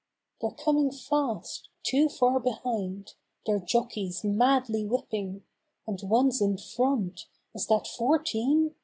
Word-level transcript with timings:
They're 0.41 0.49
coming 0.49 0.89
fast! 0.89 1.69
Two 1.83 2.09
far 2.09 2.39
behind; 2.39 3.13
their 3.45 3.59
jockeys 3.59 4.23
madly 4.23 4.83
whipping 4.83 5.43
And 5.85 6.01
one's 6.01 6.41
in 6.41 6.57
front—is 6.57 7.67
that 7.67 7.85
Fourteen? 7.85 8.73